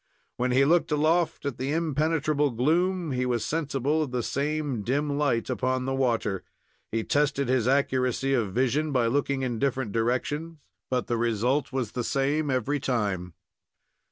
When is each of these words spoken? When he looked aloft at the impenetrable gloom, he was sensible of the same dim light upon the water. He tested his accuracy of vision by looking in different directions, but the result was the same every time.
When 0.35 0.49
he 0.51 0.65
looked 0.65 0.91
aloft 0.91 1.45
at 1.45 1.59
the 1.59 1.71
impenetrable 1.73 2.49
gloom, 2.49 3.11
he 3.11 3.23
was 3.23 3.45
sensible 3.45 4.01
of 4.01 4.09
the 4.09 4.23
same 4.23 4.81
dim 4.81 5.15
light 5.15 5.47
upon 5.47 5.85
the 5.85 5.93
water. 5.93 6.43
He 6.91 7.03
tested 7.03 7.47
his 7.47 7.67
accuracy 7.67 8.33
of 8.33 8.51
vision 8.51 8.91
by 8.91 9.05
looking 9.05 9.43
in 9.43 9.59
different 9.59 9.91
directions, 9.91 10.57
but 10.89 11.05
the 11.05 11.17
result 11.17 11.71
was 11.71 11.91
the 11.91 12.03
same 12.03 12.49
every 12.49 12.79
time. 12.79 13.35